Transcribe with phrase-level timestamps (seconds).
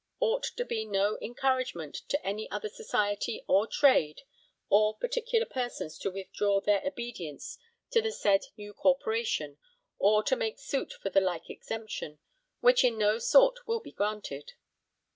[0.19, 4.23] ought to be no encouragement to any other Society or Trade
[4.67, 7.59] or particular persons to withdraw their obedience
[7.91, 9.59] to the said new Corporation
[9.99, 12.17] or to make suit for the like exemption,
[12.61, 14.53] which in no sort will be granted.'